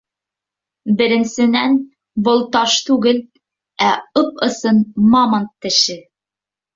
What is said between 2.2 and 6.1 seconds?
был таш түгел, ә ып-ысын мамонт теше!